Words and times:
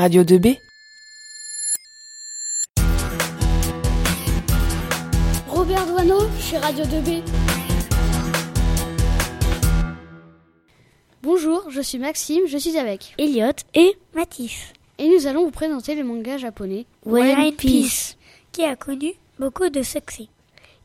Radio 0.00 0.22
2B 0.24 0.56
Robert 5.46 5.86
Doineau 5.88 6.20
chez 6.40 6.56
Radio 6.56 6.86
2B. 6.86 7.20
Bonjour, 11.22 11.70
je 11.70 11.82
suis 11.82 11.98
Maxime, 11.98 12.46
je 12.46 12.56
suis 12.56 12.78
avec 12.78 13.12
Elliot 13.18 13.52
et 13.74 13.94
Mathis. 14.14 14.72
et 14.98 15.06
nous 15.06 15.26
allons 15.26 15.44
vous 15.44 15.50
présenter 15.50 15.94
le 15.94 16.02
manga 16.02 16.38
japonais 16.38 16.86
One 17.04 17.52
Piece, 17.52 18.16
qui 18.52 18.64
a 18.64 18.76
connu 18.76 19.12
beaucoup 19.38 19.68
de 19.68 19.82
succès. 19.82 20.28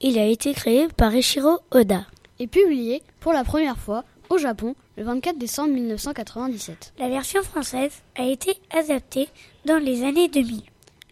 Il 0.00 0.18
a 0.18 0.24
été 0.24 0.54
créé 0.54 0.88
par 0.88 1.14
Eiichiro 1.14 1.58
Oda. 1.70 2.06
et 2.38 2.46
publié 2.46 3.02
pour 3.20 3.34
la 3.34 3.44
première 3.44 3.76
fois 3.76 4.04
au 4.30 4.38
Japon 4.38 4.74
le 4.96 5.04
24 5.04 5.38
décembre 5.38 5.74
1997. 5.74 6.94
La 6.98 7.08
version 7.08 7.42
française 7.42 7.92
a 8.16 8.24
été 8.24 8.54
adaptée 8.70 9.28
dans 9.66 9.78
les 9.78 10.04
années 10.04 10.28
2000. 10.28 10.62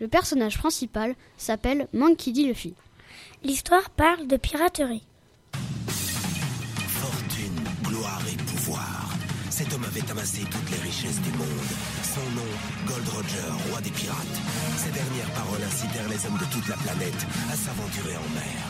Le 0.00 0.08
personnage 0.08 0.58
principal 0.58 1.14
s'appelle 1.36 1.86
Monkey 1.92 2.32
D. 2.32 2.44
Luffy. 2.44 2.74
L'histoire 3.42 3.90
parle 3.90 4.26
de 4.26 4.36
piraterie. 4.36 5.06
Fortune, 6.78 7.60
gloire 7.84 8.22
et 8.32 8.36
pouvoir. 8.36 9.10
Cet 9.50 9.74
homme 9.74 9.84
avait 9.84 10.10
amassé 10.10 10.42
toutes 10.50 10.70
les 10.70 10.82
richesses 10.82 11.20
du 11.20 11.30
monde. 11.32 11.70
Son 12.02 12.24
nom, 12.34 12.48
Gold 12.86 13.08
Roger, 13.08 13.70
roi 13.70 13.80
des 13.82 13.90
pirates. 13.90 14.40
Ces 14.76 14.90
dernières 14.90 15.30
paroles 15.34 15.62
incitèrent 15.62 16.08
les 16.08 16.26
hommes 16.26 16.38
de 16.38 16.48
toute 16.52 16.68
la 16.68 16.76
planète 16.76 17.26
à 17.52 17.56
s'aventurer 17.56 18.16
en 18.16 18.28
mer. 18.34 18.64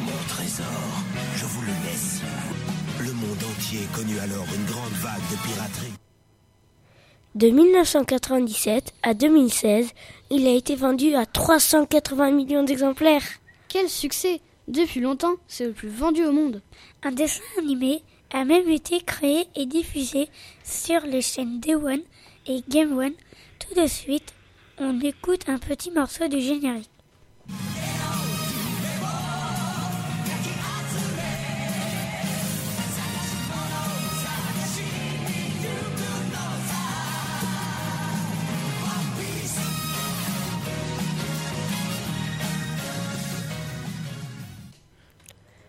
Mon 0.00 0.18
trésor, 0.28 0.66
connut 3.94 4.18
alors 4.18 4.46
une 4.54 4.64
grande 4.66 4.92
vague 4.92 5.30
de 5.30 5.36
piraterie. 5.46 5.92
De 7.34 7.48
1997 7.48 8.92
à 9.02 9.14
2016, 9.14 9.90
il 10.30 10.46
a 10.46 10.50
été 10.50 10.76
vendu 10.76 11.14
à 11.14 11.24
380 11.24 12.32
millions 12.32 12.62
d'exemplaires. 12.62 13.24
Quel 13.68 13.88
succès 13.88 14.40
Depuis 14.68 15.00
longtemps, 15.00 15.34
c'est 15.48 15.66
le 15.66 15.72
plus 15.72 15.88
vendu 15.88 16.24
au 16.24 16.32
monde. 16.32 16.60
Un 17.02 17.12
dessin 17.12 17.42
animé 17.58 18.02
a 18.32 18.44
même 18.44 18.68
été 18.68 19.00
créé 19.00 19.46
et 19.56 19.66
diffusé 19.66 20.28
sur 20.64 21.00
les 21.02 21.22
chaînes 21.22 21.60
Day 21.60 21.74
One 21.74 22.02
et 22.46 22.62
Game 22.68 22.96
One. 22.96 23.14
Tout 23.58 23.80
de 23.80 23.86
suite, 23.86 24.34
on 24.78 25.00
écoute 25.00 25.48
un 25.48 25.58
petit 25.58 25.90
morceau 25.90 26.28
du 26.28 26.40
générique. 26.40 26.90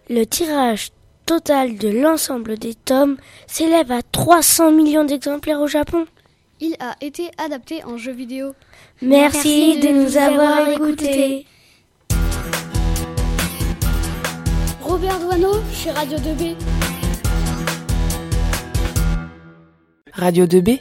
Le 0.09 0.26
tirage 0.26 0.92
total 1.26 1.78
de 1.78 1.88
l'ensemble 1.88 2.58
des 2.58 2.73
tomes 2.73 3.16
s'élève 3.48 3.90
à 3.92 4.02
300 4.02 4.72
millions 4.72 5.06
d'exemplaires 5.06 5.62
au 5.62 5.68
Japon. 5.68 6.06
Il 6.59 6.76
a 6.80 6.96
été 7.00 7.32
adapté 7.38 7.84
en 7.86 7.98
jeu 7.98 8.12
vidéo. 8.12 8.54
Merci, 9.02 9.80
de 9.80 9.88
nous 9.88 10.18
avoir 10.18 10.68
écoutés. 10.70 11.46
Robert 14.81 15.20
Doineau 15.20 15.56
chez 15.74 15.92
Radio 15.92 16.18
2B. 16.18 16.56
Radio 20.14 20.46
2B 20.46 20.80